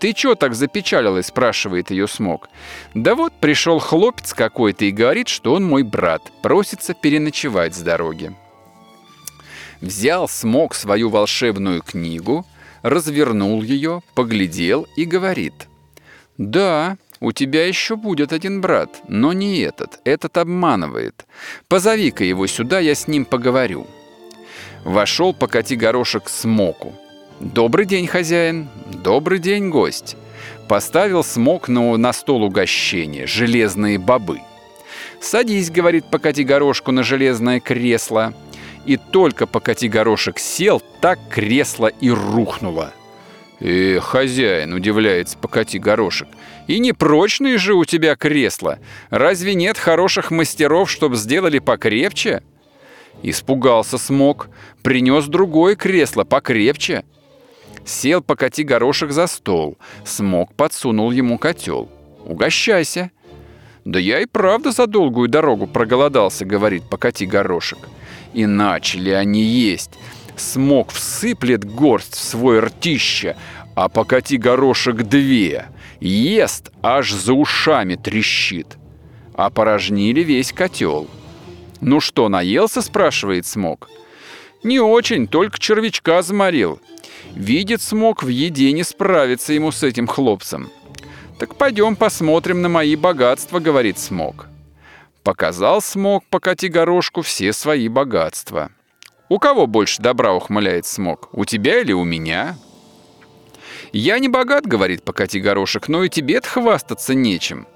«Ты 0.00 0.12
чё 0.12 0.34
так 0.34 0.54
запечалилась?»— 0.54 1.26
спрашивает 1.28 1.90
ее 1.90 2.06
Смок. 2.06 2.48
«Да 2.94 3.14
вот 3.14 3.32
пришел 3.40 3.78
хлопец 3.78 4.34
какой-то 4.34 4.84
и 4.84 4.90
говорит, 4.90 5.28
что 5.28 5.54
он 5.54 5.64
мой 5.64 5.84
брат, 5.84 6.22
просится 6.42 6.92
переночевать 6.92 7.74
с 7.74 7.80
дороги». 7.80 8.34
Взял 9.80 10.28
Смок 10.28 10.74
свою 10.74 11.08
волшебную 11.08 11.82
книгу, 11.82 12.44
развернул 12.82 13.62
ее, 13.62 14.02
поглядел 14.14 14.86
и 14.96 15.04
говорит. 15.04 15.68
«Да, 16.36 16.98
у 17.20 17.32
тебя 17.32 17.66
еще 17.66 17.96
будет 17.96 18.32
один 18.32 18.60
брат, 18.60 19.02
но 19.08 19.32
не 19.32 19.58
этот. 19.60 20.00
Этот 20.04 20.36
обманывает. 20.36 21.26
Позови-ка 21.68 22.24
его 22.24 22.46
сюда, 22.46 22.80
я 22.80 22.94
с 22.94 23.08
ним 23.08 23.24
поговорю». 23.24 23.86
Вошел 24.84 25.34
покати 25.34 25.74
горошек 25.74 26.28
смоку. 26.28 26.94
«Добрый 27.40 27.86
день, 27.86 28.06
хозяин! 28.06 28.68
Добрый 29.02 29.38
день, 29.38 29.68
гость!» 29.68 30.16
Поставил 30.68 31.22
смок 31.24 31.68
на, 31.68 31.96
на 31.96 32.12
стол 32.12 32.44
угощения, 32.44 33.26
железные 33.26 33.98
бобы. 33.98 34.40
«Садись»,— 35.20 35.70
говорит 35.72 36.10
покати 36.10 36.44
горошку 36.44 36.92
на 36.92 37.02
железное 37.02 37.60
кресло. 37.60 38.32
И 38.84 38.96
только 38.96 39.46
покати 39.46 39.88
горошек 39.88 40.38
сел, 40.38 40.80
так 41.00 41.18
кресло 41.28 41.88
и 41.88 42.10
рухнуло. 42.10 42.92
«Э, 43.58 44.00
хозяин»,— 44.00 44.72
удивляется 44.74 45.38
покати 45.38 45.78
горошек,— 45.78 46.28
«и 46.66 46.78
непрочные 46.78 47.56
же 47.56 47.74
у 47.74 47.84
тебя 47.84 48.14
кресла. 48.14 48.78
Разве 49.08 49.54
нет 49.54 49.78
хороших 49.78 50.30
мастеров, 50.30 50.90
чтоб 50.90 51.14
сделали 51.14 51.58
покрепче?» 51.58 52.42
Испугался 53.22 53.96
смог, 53.96 54.50
принес 54.82 55.24
другое 55.24 55.74
кресло 55.74 56.24
покрепче. 56.24 57.04
Сел 57.86 58.20
покати 58.20 58.62
горошек 58.62 59.10
за 59.10 59.26
стол, 59.26 59.78
смог 60.04 60.52
подсунул 60.52 61.10
ему 61.10 61.38
котел. 61.38 61.88
«Угощайся». 62.26 63.10
«Да 63.86 63.98
я 64.00 64.20
и 64.20 64.26
правда 64.26 64.72
за 64.72 64.86
долгую 64.86 65.28
дорогу 65.28 65.66
проголодался»,— 65.66 66.44
говорит 66.46 66.82
покати 66.90 67.24
горошек. 67.24 67.78
И 68.34 68.44
начали 68.44 69.10
они 69.10 69.42
есть— 69.42 69.92
Смог 70.36 70.90
всыплет 70.90 71.64
горсть 71.64 72.14
в 72.14 72.22
свой 72.22 72.60
ртище, 72.60 73.36
а 73.74 73.88
покати 73.88 74.36
горошек 74.36 74.96
две. 74.96 75.66
Ест, 76.00 76.72
аж 76.82 77.12
за 77.12 77.32
ушами 77.32 77.96
трещит. 77.96 78.76
Опорожнили 79.34 80.20
весь 80.20 80.52
котел. 80.52 81.08
«Ну 81.80 82.00
что, 82.00 82.28
наелся?»– 82.28 82.80
спрашивает 82.82 83.46
Смок. 83.46 83.88
«Не 84.62 84.80
очень, 84.80 85.26
только 85.28 85.58
червячка 85.58 86.22
заморил. 86.22 86.80
Видит 87.34 87.82
Смок, 87.82 88.22
в 88.22 88.28
еде 88.28 88.72
не 88.72 88.82
справится 88.82 89.52
ему 89.52 89.70
с 89.70 89.82
этим 89.82 90.06
хлопцем. 90.06 90.70
«Так 91.38 91.56
пойдем 91.56 91.96
посмотрим 91.96 92.62
на 92.62 92.70
мои 92.70 92.96
богатства»,— 92.96 93.58
говорит 93.60 93.98
Смок. 93.98 94.46
Показал 95.22 95.82
Смок 95.82 96.24
покати 96.30 96.68
горошку 96.68 97.20
все 97.20 97.52
свои 97.52 97.88
богатства. 97.88 98.70
У 99.28 99.38
кого 99.38 99.66
больше 99.66 100.02
добра 100.02 100.32
ухмыляет 100.32 100.86
смог? 100.86 101.28
У 101.32 101.44
тебя 101.44 101.80
или 101.80 101.92
у 101.92 102.04
меня? 102.04 102.56
Я 103.92 104.18
не 104.18 104.28
богат, 104.28 104.66
говорит 104.66 105.02
покати 105.02 105.40
горошек, 105.40 105.88
но 105.88 106.04
и 106.04 106.08
тебе-то 106.08 106.48
хвастаться 106.48 107.14
нечем. 107.14 107.66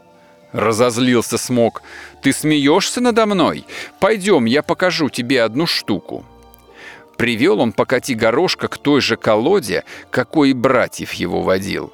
Разозлился 0.52 1.38
смог. 1.38 1.83
Ты 2.23 2.33
смеешься 2.33 3.00
надо 3.00 3.26
мной? 3.26 3.64
Пойдем, 3.99 4.45
я 4.45 4.62
покажу 4.62 5.09
тебе 5.09 5.42
одну 5.42 5.66
штуку. 5.66 6.25
Привел 7.16 7.61
он 7.61 7.73
покати 7.73 8.14
горошка 8.14 8.69
к 8.69 8.78
той 8.78 9.00
же 9.00 9.16
колоде, 9.16 9.85
какой 10.11 10.50
и 10.50 10.54
братьев 10.54 11.12
его 11.12 11.42
водил. 11.42 11.92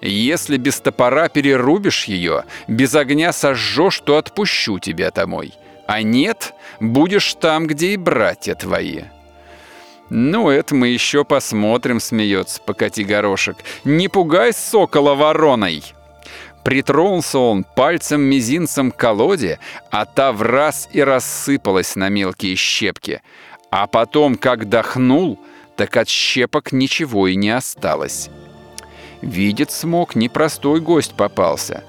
Если 0.00 0.56
без 0.56 0.80
топора 0.80 1.28
перерубишь 1.28 2.04
ее, 2.04 2.44
без 2.66 2.94
огня 2.94 3.32
сожжешь, 3.32 4.00
то 4.00 4.16
отпущу 4.16 4.78
тебя 4.78 5.10
домой. 5.10 5.52
А 5.86 6.02
нет, 6.02 6.54
будешь 6.80 7.34
там, 7.34 7.66
где 7.66 7.94
и 7.94 7.96
братья 7.96 8.54
твои». 8.54 9.02
«Ну, 10.14 10.50
это 10.50 10.74
мы 10.74 10.88
еще 10.88 11.24
посмотрим»,— 11.24 11.98
смеется 12.00 12.60
покати 12.60 13.02
горошек. 13.02 13.56
«Не 13.84 14.08
пугай 14.08 14.52
сокола 14.52 15.14
вороной!» 15.14 15.82
Притронулся 16.64 17.38
он 17.38 17.64
пальцем-мизинцем 17.64 18.92
к 18.92 18.96
колоде, 18.96 19.58
а 19.90 20.04
та 20.04 20.32
в 20.32 20.42
раз 20.42 20.88
и 20.92 21.02
рассыпалась 21.02 21.96
на 21.96 22.08
мелкие 22.08 22.56
щепки. 22.56 23.22
А 23.70 23.86
потом, 23.86 24.36
как 24.36 24.68
дохнул, 24.68 25.40
так 25.76 25.96
от 25.96 26.08
щепок 26.08 26.72
ничего 26.72 27.26
и 27.26 27.34
не 27.34 27.50
осталось. 27.50 28.28
Видит 29.22 29.70
Смок, 29.70 30.14
непростой 30.14 30.80
гость 30.80 31.14
попался. 31.14 31.84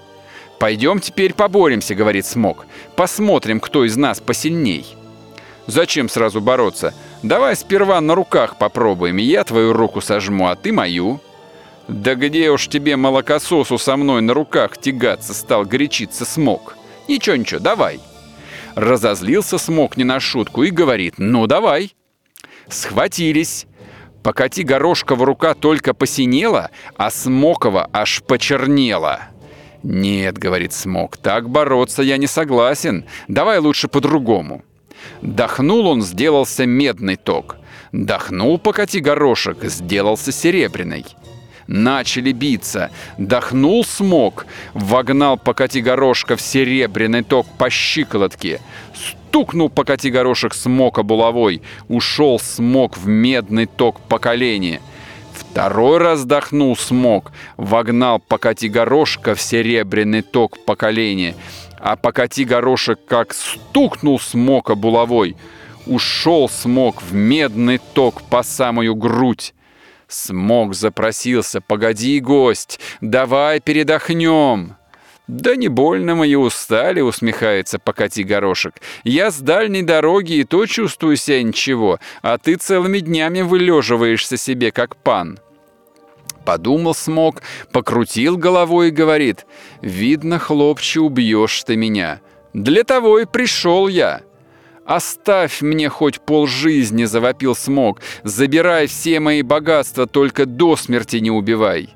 «Пойдем 0.63 1.01
теперь 1.01 1.33
поборемся»,— 1.33 1.93
говорит 1.95 2.25
Смок. 2.25 2.65
«Посмотрим, 2.95 3.59
кто 3.59 3.83
из 3.83 3.97
нас 3.97 4.21
посильней». 4.21 4.85
«Зачем 5.67 6.07
сразу 6.07 6.39
бороться? 6.39 6.93
Давай 7.21 7.57
сперва 7.57 7.99
на 7.99 8.15
руках 8.15 8.57
попробуем. 8.57 9.17
Я 9.17 9.43
твою 9.43 9.73
руку 9.73 9.99
сожму, 9.99 10.47
а 10.47 10.55
ты 10.55 10.71
мою». 10.71 11.19
«Да 11.89 12.15
где 12.15 12.49
уж 12.49 12.69
тебе 12.69 12.95
молокососу 12.95 13.77
со 13.77 13.97
мной 13.97 14.21
на 14.21 14.33
руках 14.33 14.77
тягаться 14.77 15.33
стал 15.33 15.65
горячиться 15.65 16.23
Смок? 16.23 16.77
Ничего-ничего, 17.09 17.59
давай». 17.59 17.99
Разозлился 18.75 19.57
Смок 19.57 19.97
не 19.97 20.05
на 20.05 20.21
шутку 20.21 20.63
и 20.63 20.69
говорит 20.69 21.15
«Ну, 21.17 21.45
давай». 21.45 21.93
Схватились. 22.69 23.67
Покати 24.23 24.63
Горошкова 24.63 25.25
рука 25.25 25.55
только 25.55 25.93
посинела, 25.93 26.71
а 26.95 27.11
Смокова 27.11 27.89
аж 27.91 28.23
почернела. 28.23 29.32
«Нет»,— 29.83 30.37
говорит 30.39 30.73
Смок,— 30.73 31.17
«так 31.21 31.49
бороться 31.49 32.01
я 32.03 32.17
не 32.17 32.27
согласен. 32.27 33.05
Давай 33.27 33.59
лучше 33.59 33.87
по-другому». 33.87 34.63
Дохнул 35.21 35.87
он, 35.87 36.01
сделался 36.01 36.65
медный 36.65 37.17
ток. 37.17 37.57
Дохнул 37.91 38.57
покати 38.57 38.99
горошек, 38.99 39.57
сделался 39.63 40.31
серебряный. 40.31 41.05
Начали 41.67 42.31
биться. 42.31 42.89
Дохнул 43.17 43.85
смог, 43.85 44.45
вогнал 44.73 45.37
покати 45.37 45.81
горошка 45.81 46.35
в 46.35 46.41
серебряный 46.41 47.23
ток 47.23 47.47
по 47.57 47.69
щиколотке. 47.69 48.59
Стукнул 48.93 49.69
покати 49.69 50.09
горошек 50.09 50.53
смока 50.53 51.03
булавой. 51.03 51.61
Ушел 51.87 52.39
смог 52.39 52.97
в 52.97 53.07
медный 53.07 53.65
ток 53.65 53.99
по 54.01 54.19
колени. 54.19 54.81
Второй 55.53 55.99
раз 55.99 56.25
дохнул 56.25 56.75
смог, 56.75 57.31
вогнал 57.57 58.17
покати 58.17 58.67
горошка 58.67 59.35
в 59.35 59.39
серебряный 59.39 60.23
ток 60.23 60.57
по 60.65 60.75
колени. 60.75 61.35
А 61.77 61.95
покати 61.95 62.43
горошек 62.43 62.97
как 63.05 63.35
стукнул 63.35 64.19
смока 64.19 64.73
булавой. 64.73 65.37
Ушел 65.85 66.49
смог 66.49 67.03
в 67.03 67.13
медный 67.13 67.79
ток 67.93 68.23
по 68.23 68.41
самую 68.41 68.95
грудь. 68.95 69.53
Смог 70.07 70.73
запросился, 70.73 71.61
погоди, 71.61 72.19
гость, 72.19 72.79
давай 72.99 73.59
передохнем. 73.59 74.75
«Да 75.33 75.55
не 75.55 75.67
больно 75.67 76.13
мы 76.13 76.27
и 76.27 76.35
устали»,— 76.35 77.01
усмехается 77.01 77.79
покати 77.79 78.21
горошек. 78.21 78.75
«Я 79.03 79.31
с 79.31 79.39
дальней 79.39 79.81
дороги 79.81 80.33
и 80.33 80.43
то 80.43 80.67
чувствую 80.67 81.17
себя 81.17 81.41
ничего, 81.41 81.99
а 82.21 82.37
ты 82.37 82.53
целыми 82.53 82.99
днями 82.99 83.41
вылеживаешься 83.41 84.37
себе, 84.37 84.71
как 84.71 84.95
пан». 84.95 85.39
Подумал 86.45 86.93
Смок, 86.93 87.41
покрутил 87.71 88.37
головой 88.37 88.89
и 88.89 88.91
говорит, 88.91 89.47
«Видно, 89.81 90.37
хлопче, 90.37 90.99
убьешь 90.99 91.63
ты 91.63 91.77
меня. 91.77 92.21
Для 92.53 92.83
того 92.83 93.17
и 93.17 93.25
пришел 93.25 93.87
я». 93.87 94.21
«Оставь 94.85 95.63
мне 95.63 95.89
хоть 95.89 96.21
полжизни»,— 96.21 97.05
завопил 97.05 97.55
Смок. 97.55 98.01
«Забирай 98.21 98.85
все 98.85 99.19
мои 99.19 99.41
богатства, 99.41 100.05
только 100.05 100.45
до 100.45 100.75
смерти 100.75 101.15
не 101.15 101.31
убивай». 101.31 101.95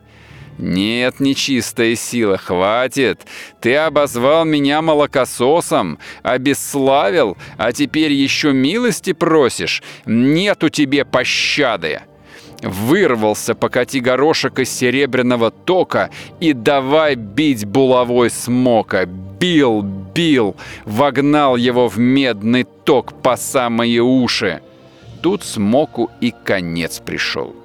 «Нет, 0.58 1.20
нечистая 1.20 1.96
сила, 1.96 2.38
хватит. 2.38 3.22
Ты 3.62 3.76
обозвал 3.76 4.44
меня 4.44 4.82
молокососом, 4.82 6.00
обесславил, 6.24 7.38
а 7.58 7.72
теперь 7.72 8.12
еще 8.12 8.54
милости 8.54 9.14
просишь. 9.14 9.84
Нету 10.06 10.70
тебе 10.70 11.06
пощады!» 11.06 12.02
Вырвался 12.64 13.54
покати 13.54 14.00
горошек 14.00 14.58
из 14.60 14.72
серебряного 14.72 15.52
тока 15.52 16.10
и 16.40 16.54
давай 16.54 17.14
бить 17.14 17.66
булавой 17.66 18.32
смока. 18.32 19.06
Бил, 19.06 19.84
бил, 19.84 20.56
вогнал 20.86 21.56
его 21.56 21.88
в 21.88 22.00
медный 22.00 22.64
ток 22.64 23.22
по 23.22 23.38
самые 23.38 24.02
уши. 24.02 24.62
Тут 25.22 25.44
смоку 25.44 26.10
и 26.20 26.34
конец 26.44 27.00
пришел. 27.00 27.56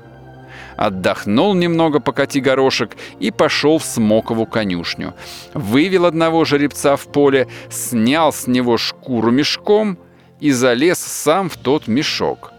Отдохнул 0.83 1.55
немного 1.55 2.01
покати 2.01 2.41
горошек 2.41 2.97
и 3.21 3.31
пошел 3.31 3.79
в 3.79 3.85
смокову 3.85 4.47
конюшню. 4.47 5.15
Вывел 5.55 6.07
одного 6.07 6.45
жеребца 6.45 6.97
в 6.97 7.07
поле, 7.07 7.47
снял 7.71 8.33
с 8.33 8.49
него 8.49 8.79
шкуру 8.79 9.31
мешком 9.31 9.97
и 10.41 10.51
залез 10.51 10.99
сам 10.99 11.49
в 11.49 11.57
тот 11.57 11.87
мешок. 11.87 12.51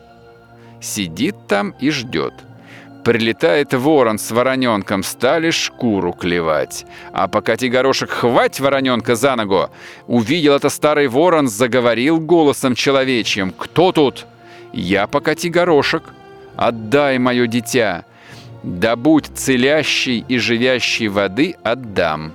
Сидит 0.79 1.36
там 1.47 1.75
и 1.81 1.89
ждет. 1.89 2.33
Прилетает 3.03 3.73
ворон 3.73 4.17
с 4.17 4.31
вороненком, 4.31 5.03
стали 5.03 5.51
шкуру 5.51 6.13
клевать. 6.13 6.86
А 7.12 7.27
покати 7.27 7.67
горошек 7.67 8.09
хвать 8.09 8.62
вороненка 8.62 9.15
за 9.15 9.36
ногу. 9.36 9.69
Увидел 10.07 10.53
это 10.53 10.69
старый 10.69 11.07
ворон, 11.07 11.49
заговорил 11.49 12.21
голосом 12.21 12.73
человечьим. 12.73 13.51
«Кто 13.51 13.91
тут?» 13.91 14.25
«Я 14.71 15.07
покати 15.07 15.49
горошек. 15.49 16.03
Отдай 16.55 17.17
мое 17.19 17.47
дитя. 17.47 18.05
Добудь 18.63 19.28
целящей 19.36 20.26
и 20.28 20.38
живящей 20.38 21.10
воды 21.10 21.56
отдам». 21.63 22.34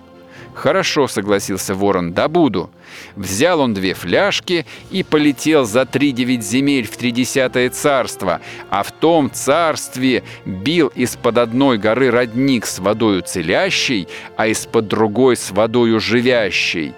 «Хорошо»,— 0.58 1.06
согласился 1.08 1.74
ворон,— 1.74 2.12
«добуду». 2.14 2.70
Взял 3.14 3.60
он 3.60 3.74
две 3.74 3.94
фляжки 3.94 4.66
и 4.90 5.04
полетел 5.04 5.64
за 5.64 5.86
три 5.86 6.10
девять 6.10 6.42
земель 6.42 6.86
в 6.86 6.96
тридесятое 6.96 7.70
царство, 7.70 8.40
а 8.70 8.82
в 8.82 8.90
том 8.90 9.30
царстве 9.30 10.24
бил 10.44 10.88
из-под 10.88 11.38
одной 11.38 11.78
горы 11.78 12.10
родник 12.10 12.66
с 12.66 12.80
водою 12.80 13.22
целящей, 13.22 14.08
а 14.36 14.48
из-под 14.48 14.88
другой 14.88 15.36
с 15.36 15.52
водою 15.52 16.00
живящей. 16.00 16.92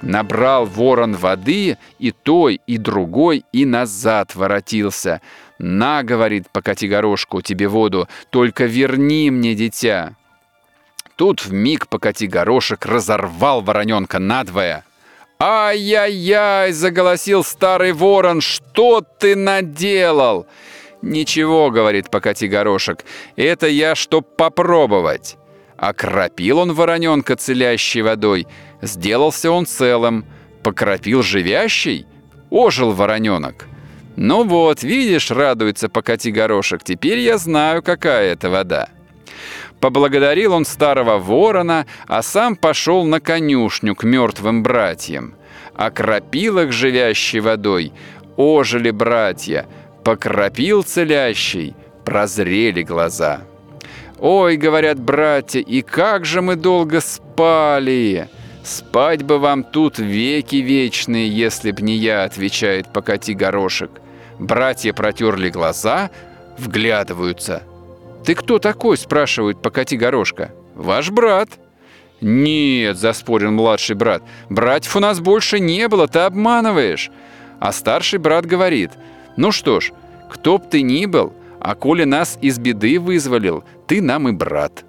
Набрал 0.00 0.64
ворон 0.66 1.14
воды 1.14 1.78
и 1.98 2.10
той, 2.10 2.60
и 2.66 2.76
другой, 2.76 3.44
и 3.52 3.64
назад 3.64 4.34
воротился. 4.34 5.20
«На,— 5.62 6.02
говорит,— 6.10 6.48
покати 6.52 6.88
горошку 6.88 7.40
тебе 7.40 7.68
воду, 7.68 8.08
только 8.30 8.64
верни 8.64 9.30
мне 9.30 9.54
дитя». 9.54 10.16
Тут 11.14 11.44
в 11.44 11.52
миг 11.52 11.86
покати 11.86 12.26
горошек 12.26 12.84
разорвал 12.84 13.60
вороненка 13.60 14.18
надвое. 14.18 14.84
«Ай-яй-яй!»— 15.38 16.72
заголосил 16.72 17.44
старый 17.44 17.92
ворон. 17.92 18.40
«Что 18.40 19.04
ты 19.20 19.36
наделал?» 19.36 20.46
«Ничего»,— 21.00 21.70
говорит 21.76 22.10
покати 22.10 22.48
горошек,— 22.48 23.04
«это 23.36 23.68
я, 23.68 23.94
чтоб 23.94 24.36
попробовать». 24.36 25.36
Окропил 25.76 26.58
он 26.58 26.72
вороненка 26.72 27.36
целящей 27.36 28.02
водой. 28.02 28.46
Сделался 28.82 29.50
он 29.50 29.66
целым. 29.66 30.24
Покропил 30.62 31.22
живящий. 31.22 32.06
Ожил 32.50 32.92
вороненок. 32.92 33.66
«Ну 34.16 34.44
вот, 34.44 34.82
видишь, 34.82 35.30
радуется 35.30 35.88
покати 35.88 36.30
горошек, 36.30 36.82
теперь 36.84 37.18
я 37.18 37.38
знаю, 37.38 37.82
какая 37.82 38.32
это 38.32 38.50
вода». 38.50 38.88
Поблагодарил 39.80 40.52
он 40.52 40.64
старого 40.64 41.18
ворона, 41.18 41.86
а 42.06 42.22
сам 42.22 42.54
пошел 42.54 43.04
на 43.04 43.20
конюшню 43.20 43.96
к 43.96 44.04
мертвым 44.04 44.62
братьям. 44.62 45.34
Окропил 45.74 46.58
их 46.60 46.72
живящей 46.72 47.40
водой, 47.40 47.92
ожили 48.36 48.90
братья, 48.90 49.66
покропил 50.04 50.84
целящий, 50.84 51.74
прозрели 52.04 52.82
глаза. 52.82 53.40
«Ой,— 54.20 54.56
говорят 54.64 55.00
братья,— 55.00 55.58
и 55.60 55.82
как 55.82 56.26
же 56.26 56.42
мы 56.42 56.54
долго 56.54 57.00
спали!» 57.00 58.28
«Спать 58.64 59.22
бы 59.22 59.38
вам 59.38 59.64
тут 59.64 59.98
веки 59.98 60.56
вечные, 60.56 61.28
если 61.28 61.72
б 61.72 61.82
не 61.82 61.96
я»,— 61.96 62.22
отвечает 62.24 62.92
покати 62.92 63.34
горошек. 63.34 63.90
Братья 64.38 64.92
протерли 64.92 65.50
глаза, 65.50 66.10
вглядываются— 66.58 67.62
«Ты 68.24 68.34
кто 68.34 68.58
такой?»– 68.58 68.96
спрашивают 68.98 69.60
покати 69.62 69.96
горошка. 69.96 70.52
«Ваш 70.74 71.10
брат». 71.10 71.48
«Нет»,– 72.20 72.96
заспорил 72.98 73.50
младший 73.50 73.96
брат,– 73.96 74.22
«братьев 74.48 74.94
у 74.94 75.00
нас 75.00 75.18
больше 75.18 75.58
не 75.58 75.88
было, 75.88 76.06
ты 76.06 76.20
обманываешь». 76.20 77.10
А 77.58 77.72
старший 77.72 78.20
брат 78.20 78.46
говорит, 78.46 78.92
«Ну 79.36 79.50
что 79.50 79.80
ж, 79.80 79.90
кто 80.30 80.58
б 80.58 80.64
ты 80.70 80.82
ни 80.82 81.06
был, 81.06 81.32
а 81.60 81.74
коли 81.74 82.04
нас 82.04 82.38
из 82.40 82.58
беды 82.58 83.00
вызволил, 83.00 83.64
ты 83.88 84.00
нам 84.00 84.28
и 84.28 84.32
брат». 84.32 84.84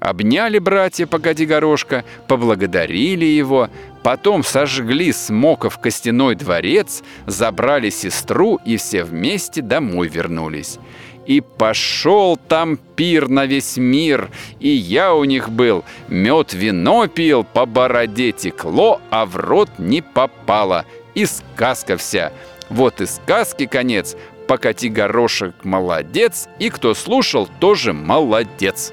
Обняли 0.00 0.58
братья 0.58 1.06
Погоди 1.06 1.46
Горошка, 1.46 2.04
поблагодарили 2.28 3.24
его, 3.24 3.68
потом 4.02 4.42
сожгли 4.44 5.12
Смоков 5.12 5.78
костяной 5.78 6.34
дворец, 6.34 7.02
забрали 7.26 7.90
сестру 7.90 8.60
и 8.64 8.76
все 8.76 9.04
вместе 9.04 9.62
домой 9.62 10.08
вернулись. 10.08 10.78
И 11.26 11.40
пошел 11.40 12.36
там 12.36 12.76
пир 12.76 13.28
на 13.28 13.46
весь 13.46 13.76
мир, 13.76 14.28
и 14.60 14.68
я 14.68 15.14
у 15.14 15.24
них 15.24 15.48
был. 15.48 15.84
Мед 16.08 16.52
вино 16.52 17.06
пил, 17.06 17.44
по 17.44 17.64
бороде 17.64 18.32
текло, 18.32 19.00
а 19.10 19.24
в 19.24 19.36
рот 19.36 19.70
не 19.78 20.02
попало. 20.02 20.84
И 21.14 21.24
сказка 21.26 21.96
вся. 21.96 22.32
Вот 22.68 23.00
и 23.00 23.06
сказки 23.06 23.66
конец. 23.66 24.16
Покати 24.46 24.90
горошек 24.90 25.54
молодец, 25.64 26.48
и 26.58 26.68
кто 26.68 26.92
слушал, 26.92 27.48
тоже 27.60 27.94
молодец. 27.94 28.92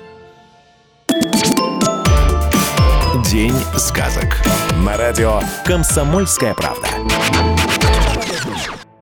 День 3.31 3.55
сказок. 3.77 4.41
На 4.85 4.97
радио 4.97 5.41
«Комсомольская 5.65 6.53
правда». 6.53 6.87